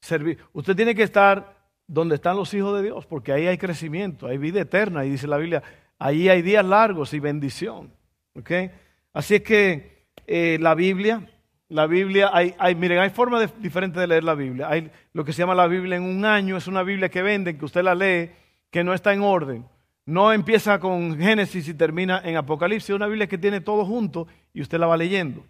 [0.00, 0.38] servir.
[0.52, 1.56] Usted tiene que estar
[1.88, 5.26] donde están los hijos de Dios, porque ahí hay crecimiento, hay vida eterna, y dice
[5.26, 5.60] la Biblia,
[5.98, 7.92] ahí hay días largos y bendición.
[8.36, 8.70] ¿okay?
[9.12, 11.28] Así es que eh, la Biblia,
[11.72, 14.68] la Biblia, hay, hay, miren, hay formas diferentes de leer la Biblia.
[14.68, 17.58] Hay lo que se llama la Biblia en un año, es una Biblia que venden,
[17.58, 18.30] que usted la lee,
[18.70, 19.66] que no está en orden.
[20.04, 24.26] No empieza con Génesis y termina en Apocalipsis, es una Biblia que tiene todo junto
[24.52, 25.44] y usted la va leyendo.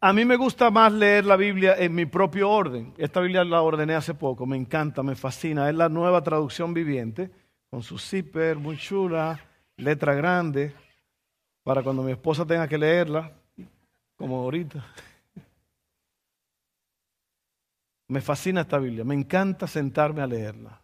[0.00, 2.92] A mí me gusta más leer la Biblia en mi propio orden.
[2.98, 5.68] Esta Biblia la ordené hace poco, me encanta, me fascina.
[5.70, 7.30] Es la nueva traducción viviente,
[7.70, 9.38] con su zipper muy chula,
[9.76, 10.74] letra grande,
[11.62, 13.32] para cuando mi esposa tenga que leerla,
[14.24, 14.82] como ahorita.
[18.08, 20.80] Me fascina esta Biblia, me encanta sentarme a leerla.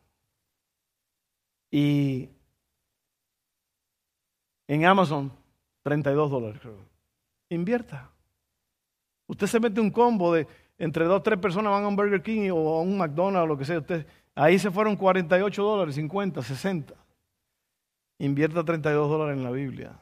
[1.71, 2.29] Y
[4.69, 5.33] en Amazon,
[5.85, 6.77] 32 dólares creo.
[7.49, 8.11] Invierta.
[9.27, 12.23] Usted se mete un combo de entre dos o tres personas van a un Burger
[12.23, 13.79] King o a un McDonald's o lo que sea.
[13.79, 16.95] Usted, ahí se fueron 48 dólares, 50, 60.
[18.19, 19.99] Invierta 32 dólares en la Biblia.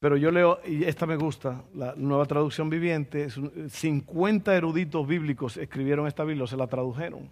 [0.00, 3.28] Pero yo leo, y esta me gusta, la nueva traducción viviente,
[3.68, 7.30] 50 eruditos bíblicos escribieron esta Biblia, se la tradujeron.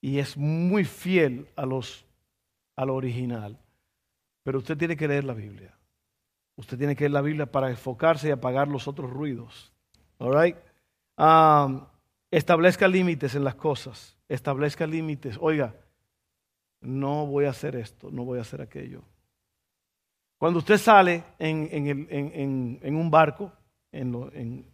[0.00, 2.04] Y es muy fiel a, los,
[2.74, 3.56] a lo original.
[4.42, 5.72] Pero usted tiene que leer la Biblia.
[6.56, 9.72] Usted tiene que leer la Biblia para enfocarse y apagar los otros ruidos.
[10.18, 10.56] All
[11.18, 11.86] um,
[12.30, 14.16] establezca límites en las cosas.
[14.28, 15.38] Establezca límites.
[15.40, 15.74] Oiga,
[16.80, 19.02] no voy a hacer esto, no voy a hacer aquello.
[20.44, 23.50] Cuando usted sale en, un barco,
[23.90, 24.66] en,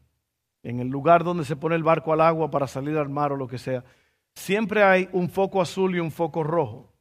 [0.64, 3.46] el lugar donde se pone el barco al agua para salir al mar o lo
[3.46, 3.85] que sea,
[4.35, 6.92] siempre hay un foco azul y un foco rojo.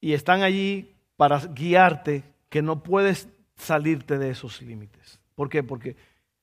[0.00, 5.18] Y están allí para guiarte que no puedes salirte de esos límites.
[5.34, 5.64] ¿Por qué?
[5.64, 5.96] Porque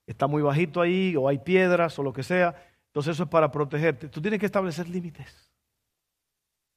[0.06, 2.62] está muy bajito ahí o hay piedras o lo que sea.
[2.88, 4.10] Entonces eso es para protegerte.
[4.10, 5.49] Tú tienes que establecer límites.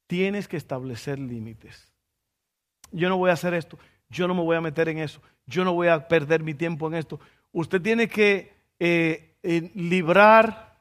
[0.07, 1.93] Tienes que establecer límites.
[2.93, 3.81] Yo no voy a hacer esto.
[4.11, 5.21] Yo no me voy a meter en eso.
[5.47, 7.21] Yo no voy a perder mi tiempo en esto.
[7.53, 10.77] Usted tiene que eh, eh, librar.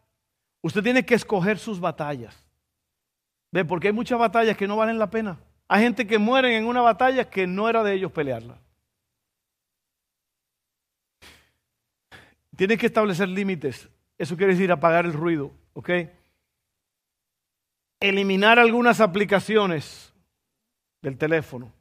[0.62, 2.36] Usted tiene que escoger sus batallas.
[3.52, 3.66] ¿Ve?
[3.66, 5.40] Porque hay muchas batallas que no valen la pena.
[5.68, 8.60] Hay gente que muere en una batalla que no era de ellos pelearla.
[12.56, 13.90] Tienes que establecer límites.
[14.18, 15.90] Eso quiere decir apagar el ruido, ¿ok?
[18.00, 20.13] Eliminar algunas aplicaciones
[21.02, 21.72] del teléfono.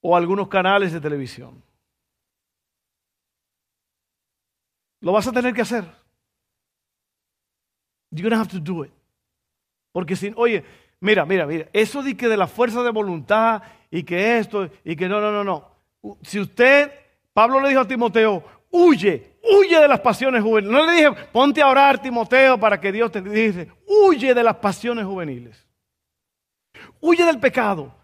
[0.00, 1.62] O algunos canales de televisión.
[5.00, 5.84] Lo vas a tener que hacer.
[8.10, 8.92] You're gonna have to do it.
[9.92, 10.64] Porque si, oye,
[11.00, 14.96] mira, mira, mira, eso de que de la fuerza de voluntad y que esto y
[14.96, 15.78] que no, no, no, no
[16.22, 16.92] si usted,
[17.32, 20.72] Pablo le dijo a Timoteo, huye, huye de las pasiones juveniles.
[20.72, 24.56] No le dije, ponte a orar, Timoteo, para que Dios te dice, huye de las
[24.56, 25.67] pasiones juveniles.
[27.00, 27.94] Huye del pecado,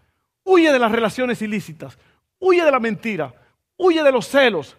[0.43, 1.97] huye de las relaciones ilícitas,
[2.39, 3.33] huye de la mentira,
[3.77, 4.75] huye de los celos,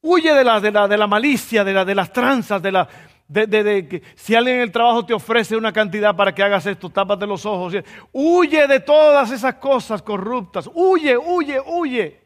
[0.00, 2.88] huye de la, de la, de la malicia, de, la, de las tranzas, de la,
[3.28, 6.90] de, que si alguien en el trabajo te ofrece una cantidad para que hagas esto,
[6.90, 7.74] tápate los ojos.
[8.12, 10.68] Huye de todas esas cosas corruptas.
[10.72, 12.20] Huye, huye, huye.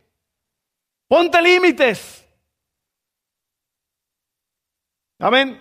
[1.07, 2.27] Ponte límites.
[5.19, 5.61] Amén.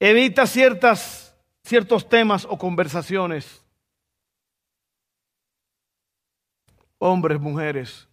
[0.00, 3.62] Evita ciertas, ciertos temas o conversaciones.
[6.98, 8.08] Hombres, mujeres,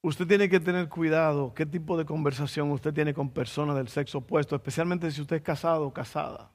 [0.00, 4.18] usted tiene que tener cuidado qué tipo de conversación usted tiene con personas del sexo
[4.18, 6.50] opuesto, especialmente si usted es casado o casada.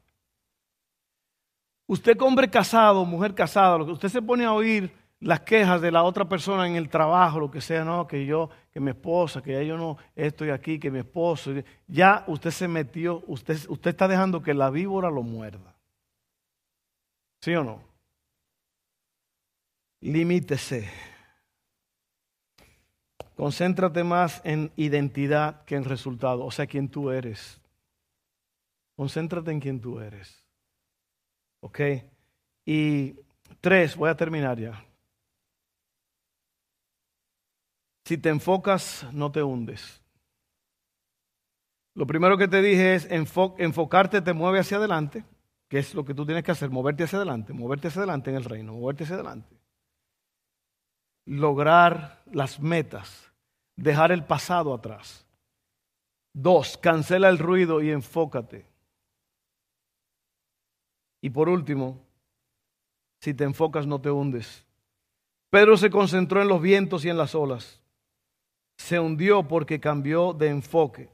[1.88, 5.92] Usted, hombre casado, mujer casada, lo que usted se pone a oír las quejas de
[5.92, 9.42] la otra persona en el trabajo, lo que sea, no, que yo, que mi esposa,
[9.42, 11.52] que ya yo no estoy aquí, que mi esposo,
[11.88, 15.76] ya usted se metió, usted, usted está dejando que la víbora lo muerda.
[17.42, 17.84] ¿Sí o no?
[20.02, 21.11] Limítese.
[23.42, 27.60] Concéntrate más en identidad que en resultado, o sea, quién tú eres.
[28.96, 30.46] Concéntrate en quién tú eres.
[31.62, 31.80] ¿Ok?
[32.68, 33.16] Y
[33.60, 34.86] tres, voy a terminar ya.
[38.06, 40.04] Si te enfocas, no te hundes.
[41.96, 45.26] Lo primero que te dije es enfocarte te mueve hacia adelante,
[45.68, 48.36] que es lo que tú tienes que hacer, moverte hacia adelante, moverte hacia adelante en
[48.36, 49.60] el reino, moverte hacia adelante.
[51.26, 53.31] Lograr las metas,
[53.82, 55.26] dejar el pasado atrás.
[56.34, 58.66] Dos, cancela el ruido y enfócate.
[61.22, 62.00] Y por último,
[63.20, 64.66] si te enfocas no te hundes.
[65.50, 67.82] Pedro se concentró en los vientos y en las olas
[68.78, 71.10] se hundió porque cambió de enfoque.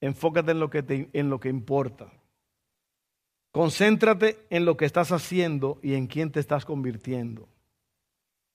[0.00, 2.12] enfócate en lo que, te, en lo que importa.
[3.52, 7.48] Concéntrate en lo que estás haciendo y en quién te estás convirtiendo.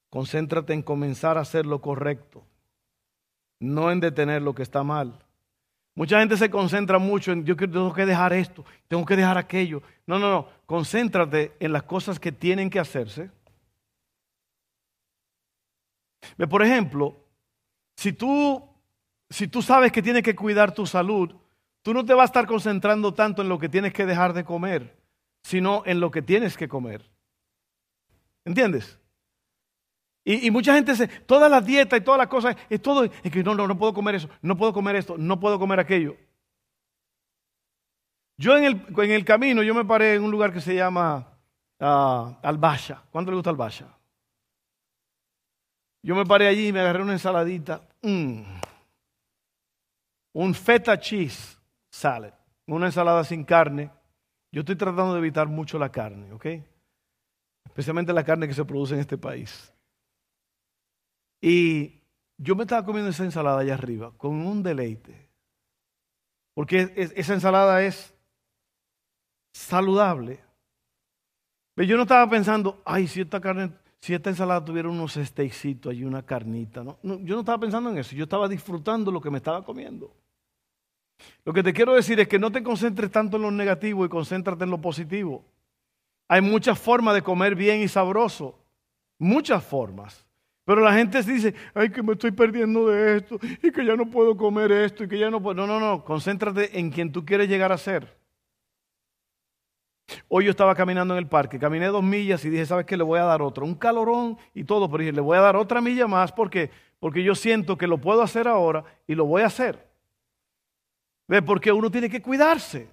[0.10, 2.44] Concéntrate en comenzar a hacer lo correcto,
[3.60, 5.20] no en detener lo que está mal.
[5.96, 9.82] Mucha gente se concentra mucho en yo tengo que dejar esto, tengo que dejar aquello.
[10.06, 10.48] No, no, no.
[10.68, 13.32] Concéntrate en las cosas que tienen que hacerse.
[16.50, 17.16] Por ejemplo,
[17.96, 18.64] si tú,
[19.30, 21.34] si tú sabes que tienes que cuidar tu salud,
[21.82, 24.44] tú no te vas a estar concentrando tanto en lo que tienes que dejar de
[24.44, 24.96] comer,
[25.42, 27.10] sino en lo que tienes que comer.
[28.46, 29.00] ¿Entiendes?
[30.30, 33.42] Y, mucha gente se, toda la dieta y todas las cosas, es todo, es que
[33.46, 36.18] no, no, no puedo comer eso, no puedo comer esto, no puedo comer aquello.
[38.36, 41.26] Yo en el, en el camino, yo me paré en un lugar que se llama
[41.80, 43.02] uh, Albasha.
[43.10, 43.88] ¿Cuánto le gusta Albasha?
[46.04, 47.88] Yo me paré allí y me agarré una ensaladita.
[48.02, 48.42] Mm.
[50.34, 51.58] Un feta cheese
[51.90, 52.34] salad.
[52.66, 53.90] Una ensalada sin carne.
[54.52, 56.46] Yo estoy tratando de evitar mucho la carne, ¿ok?
[57.64, 59.74] Especialmente la carne que se produce en este país.
[61.42, 62.02] Y
[62.38, 65.28] yo me estaba comiendo esa ensalada allá arriba con un deleite.
[66.54, 68.14] Porque esa ensalada es
[69.54, 70.40] saludable.
[71.76, 75.94] Pero yo no estaba pensando, ay, si esta carne, si esta ensalada tuviera unos steaksitos
[75.94, 76.84] y una carnita.
[76.84, 78.16] No, yo no estaba pensando en eso.
[78.16, 80.12] Yo estaba disfrutando lo que me estaba comiendo.
[81.46, 84.10] Lo que te quiero decir es que no te concentres tanto en lo negativo y
[84.10, 85.44] concéntrate en lo positivo.
[86.28, 88.60] Hay muchas formas de comer bien y sabroso.
[89.18, 90.27] Muchas formas.
[90.68, 94.10] Pero la gente dice, ay, que me estoy perdiendo de esto y que ya no
[94.10, 95.56] puedo comer esto y que ya no puedo.
[95.56, 98.18] No, no, no, concéntrate en quien tú quieres llegar a ser.
[100.28, 102.98] Hoy yo estaba caminando en el parque, caminé dos millas y dije, ¿sabes qué?
[102.98, 105.56] Le voy a dar otro, un calorón y todo, pero dije, le voy a dar
[105.56, 109.44] otra milla más porque, porque yo siento que lo puedo hacer ahora y lo voy
[109.44, 109.88] a hacer.
[111.30, 111.42] ¿Ve?
[111.42, 112.90] Porque uno tiene que cuidarse.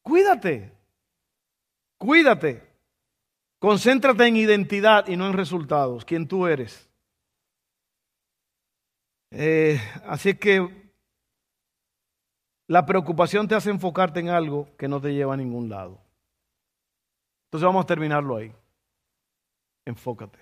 [0.00, 0.72] Cuídate.
[1.98, 2.65] Cuídate.
[3.58, 6.88] Concéntrate en identidad y no en resultados, quién tú eres.
[9.30, 10.86] Eh, así que
[12.68, 16.00] la preocupación te hace enfocarte en algo que no te lleva a ningún lado.
[17.46, 18.52] Entonces vamos a terminarlo ahí.
[19.84, 20.38] Enfócate.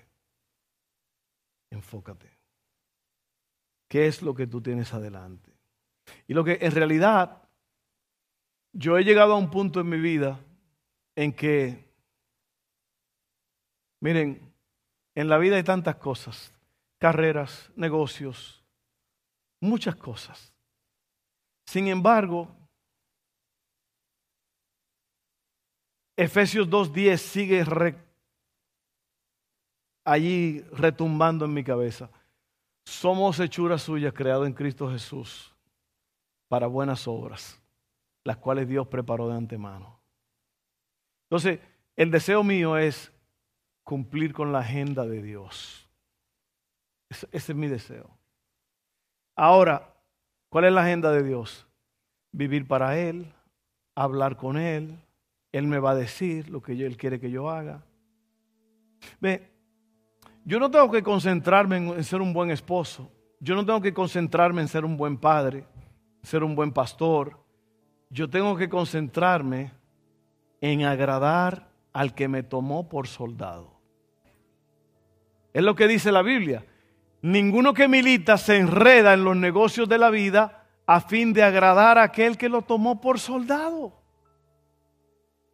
[1.69, 2.29] Enfócate.
[3.87, 5.51] ¿Qué es lo que tú tienes adelante?
[6.27, 7.43] Y lo que en realidad
[8.73, 10.39] yo he llegado a un punto en mi vida
[11.15, 11.84] en que,
[13.99, 14.53] miren,
[15.15, 16.53] en la vida hay tantas cosas,
[16.97, 18.63] carreras, negocios,
[19.61, 20.53] muchas cosas.
[21.65, 22.47] Sin embargo,
[26.17, 27.65] Efesios 2.10 sigue
[30.05, 32.09] allí retumbando en mi cabeza.
[32.85, 35.53] Somos hechuras suyas creadas en Cristo Jesús
[36.47, 37.59] para buenas obras,
[38.23, 39.99] las cuales Dios preparó de antemano.
[41.29, 41.59] Entonces,
[41.95, 43.11] el deseo mío es
[43.85, 45.87] cumplir con la agenda de Dios.
[47.09, 48.09] ese es mi deseo.
[49.35, 49.93] Ahora,
[50.49, 51.67] ¿cuál es la agenda de Dios?
[52.31, 53.31] Vivir para Él,
[53.93, 54.99] hablar con Él,
[55.51, 57.85] Él me va a decir lo que Él quiere que yo haga.
[59.21, 59.51] Ve,
[60.43, 64.61] yo no tengo que concentrarme en ser un buen esposo, yo no tengo que concentrarme
[64.61, 65.65] en ser un buen padre,
[66.23, 67.39] ser un buen pastor,
[68.09, 69.71] yo tengo que concentrarme
[70.59, 73.74] en agradar al que me tomó por soldado.
[75.55, 76.65] Es lo que dice la Biblia.
[77.21, 81.97] Ninguno que milita se enreda en los negocios de la vida a fin de agradar
[81.97, 83.93] a aquel que lo tomó por soldado.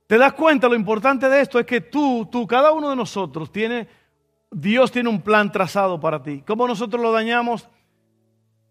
[0.08, 0.68] ¿Te das cuenta?
[0.68, 3.88] Lo importante de esto es que tú, tú, cada uno de nosotros tiene,
[4.50, 6.44] Dios tiene un plan trazado para ti.
[6.48, 7.70] ¿Cómo nosotros lo dañamos?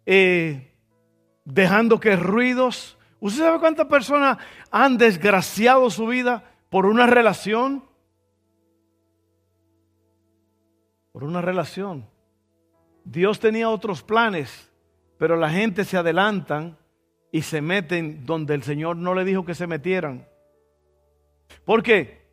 [0.07, 0.75] Eh,
[1.45, 2.99] dejando que ruidos.
[3.21, 4.39] ¿Usted sabe cuántas personas
[4.73, 7.85] han desgraciado su vida por una relación?
[11.21, 12.07] Por una relación.
[13.05, 14.73] Dios tenía otros planes,
[15.19, 16.79] pero la gente se adelantan
[17.31, 20.27] y se meten donde el Señor no le dijo que se metieran.
[21.67, 22.27] ¿Por qué?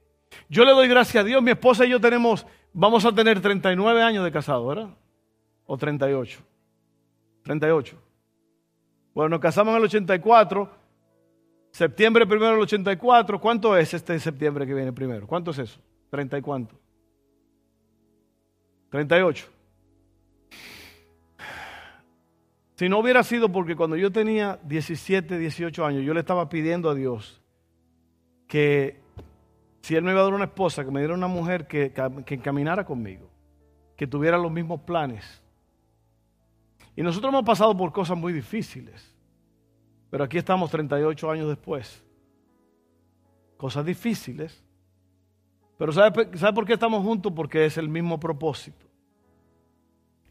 [0.47, 4.01] Yo le doy gracias a Dios, mi esposa y yo tenemos, vamos a tener 39
[4.01, 4.95] años de casado, ¿verdad?
[5.65, 6.39] O 38.
[7.43, 8.01] 38.
[9.13, 10.71] Bueno, nos casamos en el 84,
[11.71, 13.41] septiembre primero del 84.
[13.41, 15.27] ¿Cuánto es este septiembre que viene primero?
[15.27, 15.81] ¿Cuánto es eso?
[16.09, 16.86] ¿30 y cuánto?
[18.89, 19.47] 38.
[22.75, 26.89] Si no hubiera sido porque cuando yo tenía 17, 18 años, yo le estaba pidiendo
[26.89, 27.41] a Dios
[28.47, 29.01] que
[29.81, 31.91] si Él me iba a dar una esposa, que me diera una mujer que,
[32.25, 33.29] que caminara conmigo,
[33.95, 35.41] que tuviera los mismos planes.
[36.95, 39.15] Y nosotros hemos pasado por cosas muy difíciles.
[40.09, 42.03] Pero aquí estamos 38 años después.
[43.57, 44.63] Cosas difíciles.
[45.77, 47.31] Pero ¿sabe, ¿sabe por qué estamos juntos?
[47.35, 48.85] Porque es el mismo propósito.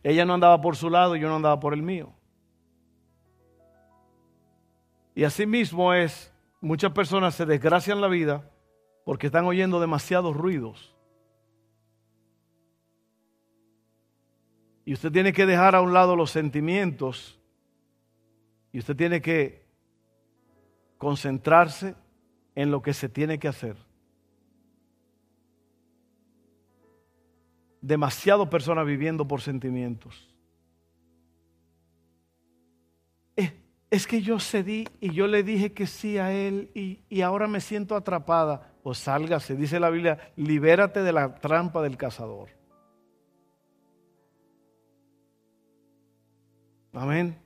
[0.03, 2.13] Ella no andaba por su lado yo no andaba por el mío.
[5.15, 8.51] Y así mismo es, muchas personas se desgracian la vida
[9.05, 10.95] porque están oyendo demasiados ruidos.
[14.85, 17.41] Y usted tiene que dejar a un lado los sentimientos
[18.73, 19.67] y usted tiene que
[20.99, 21.95] concentrarse
[22.55, 23.86] en lo que se tiene que hacer.
[27.87, 30.29] Demasiado personas viviendo por sentimientos.
[33.91, 37.61] es que yo cedí y yo le dije que sí a él y, ahora me
[37.61, 38.73] siento atrapada.
[38.83, 42.49] Pues sálgase, dice la Biblia, libérate de la trampa del cazador.
[46.93, 47.39] Amén.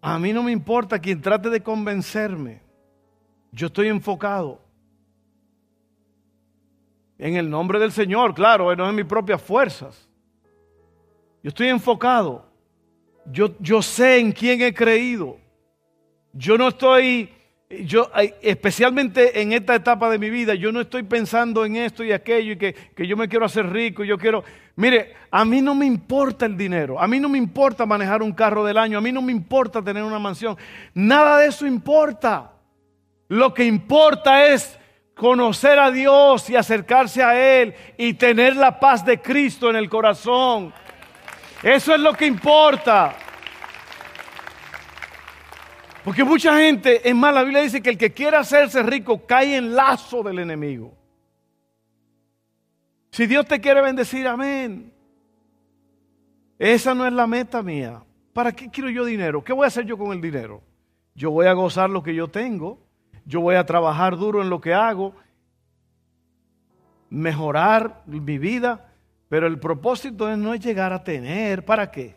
[0.00, 2.62] A mí no me importa quien trate de convencerme.
[3.52, 4.61] Yo estoy enfocado.
[7.18, 10.08] En el nombre del Señor, claro, no en mis propias fuerzas.
[11.42, 12.46] Yo estoy enfocado.
[13.26, 15.36] Yo, yo sé en quién he creído.
[16.32, 17.30] Yo no estoy,
[17.84, 18.10] yo,
[18.40, 22.52] especialmente en esta etapa de mi vida, yo no estoy pensando en esto y aquello
[22.52, 24.42] y que, que yo me quiero hacer rico, yo quiero...
[24.74, 28.32] Mire, a mí no me importa el dinero, a mí no me importa manejar un
[28.32, 30.56] carro del año, a mí no me importa tener una mansión,
[30.94, 32.52] nada de eso importa.
[33.28, 34.78] Lo que importa es
[35.14, 39.88] conocer a Dios y acercarse a Él y tener la paz de Cristo en el
[39.88, 40.72] corazón.
[41.62, 43.14] Eso es lo que importa.
[46.04, 49.56] Porque mucha gente, es más, la Biblia dice que el que quiera hacerse rico cae
[49.56, 50.92] en lazo del enemigo.
[53.12, 54.92] Si Dios te quiere bendecir, amén.
[56.58, 58.02] Esa no es la meta mía.
[58.32, 59.44] ¿Para qué quiero yo dinero?
[59.44, 60.62] ¿Qué voy a hacer yo con el dinero?
[61.14, 62.80] Yo voy a gozar lo que yo tengo.
[63.24, 65.14] Yo voy a trabajar duro en lo que hago.
[67.10, 68.92] Mejorar mi vida
[69.32, 71.64] pero el propósito no es llegar a tener.
[71.64, 72.16] ¿Para qué?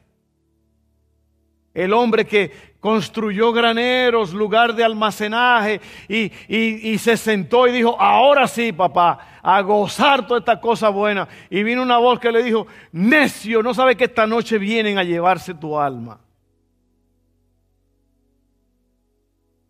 [1.73, 2.51] El hombre que
[2.81, 5.79] construyó graneros, lugar de almacenaje,
[6.09, 11.25] y, se sentó y dijo, ahora sí, papá, a gozar toda esta cosa buena.
[11.49, 15.03] Y vino una voz que le dijo, necio, no sabe que esta noche vienen a
[15.05, 16.19] llevarse tu alma.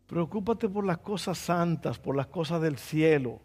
[0.07, 3.39] Preocúpate por las cosas santas, por las cosas del cielo.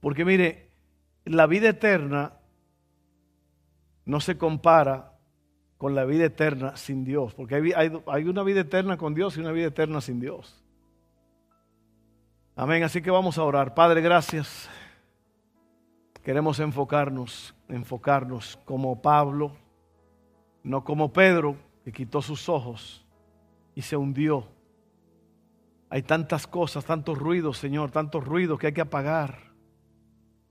[0.00, 0.70] Porque mire,
[1.24, 2.32] la vida eterna
[4.04, 5.12] no se compara
[5.78, 9.52] con la vida eterna sin Dios, porque hay, una vida eterna con Dios y una
[9.52, 10.62] vida eterna sin Dios.
[12.54, 13.74] Amén, así que vamos a orar.
[13.74, 14.68] Padre, gracias.
[16.22, 19.56] Queremos enfocarnos, enfocarnos como Pablo,
[20.62, 23.04] no como Pedro, que quitó sus ojos
[23.74, 24.46] y se hundió.
[25.92, 29.52] Hay tantas cosas, tantos ruidos, Señor, tantos ruidos que hay que apagar.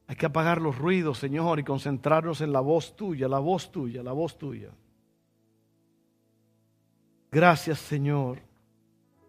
[0.06, 4.04] Hay que apagar los ruidos, Señor, y concentrarnos en la voz tuya, la voz tuya,
[4.04, 4.70] la voz tuya.
[7.32, 8.38] Gracias, Señor.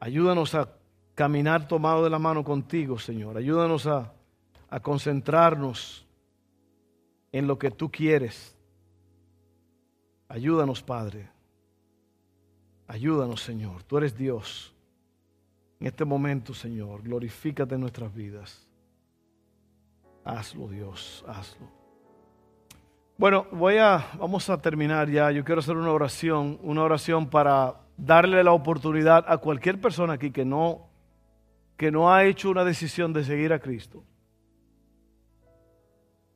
[0.01, 0.77] Ayúdanos a
[1.15, 3.39] caminar tomado de la mano contigo, Señor.
[3.39, 4.13] Ayúdanos a,
[4.69, 6.07] a concentrarnos
[7.33, 8.55] en lo que tú quieres.
[10.29, 11.31] Ayúdanos, Padre.
[12.87, 13.83] Ayúdanos, Señor.
[13.85, 14.75] Tú eres Dios.
[15.83, 18.65] En este momento, Señor, glorifícate en nuestras vidas.
[20.25, 21.67] Hazlo, Dios, hazlo.
[23.19, 25.33] Bueno, voy a, vamos a terminar ya.
[25.33, 30.31] Yo quiero hacer una oración, una oración para darle la oportunidad a cualquier persona aquí
[30.31, 30.87] que no,
[31.77, 34.05] que no ha hecho una decisión de seguir a Cristo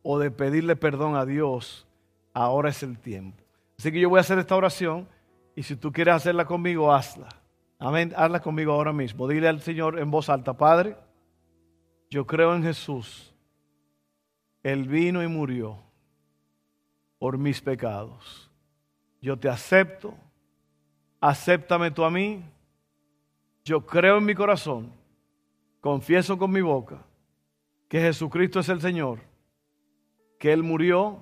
[0.02, 1.86] o de pedirle perdón a Dios.
[2.34, 3.44] Ahora es el tiempo.
[3.78, 5.06] Así que yo voy a hacer esta oración
[5.54, 7.28] y si tú quieres hacerla conmigo, hazla.
[7.78, 9.28] Amén, hazla conmigo ahora mismo.
[9.28, 10.96] Dile al Señor en voz alta, Padre,
[12.10, 13.36] yo creo en Jesús
[14.66, 15.78] él vino y murió
[17.20, 18.50] por mis pecados.
[19.22, 20.12] Yo te acepto,
[21.20, 22.44] acéptame tú a mí.
[23.64, 24.92] Yo creo en mi corazón,
[25.80, 27.00] confieso con mi boca
[27.88, 29.20] que Jesucristo es el Señor,
[30.36, 31.20] que Él murió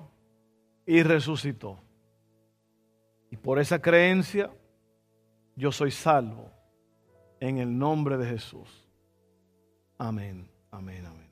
[0.83, 1.77] y resucitó.
[3.29, 4.49] Y por esa creencia
[5.55, 6.51] yo soy salvo
[7.39, 8.87] en el nombre de Jesús.
[9.97, 11.24] Amén, amén, amén.